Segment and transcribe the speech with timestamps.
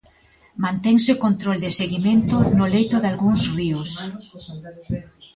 [0.63, 3.91] Mantense o control de seguimento no leito dalgúns ríos.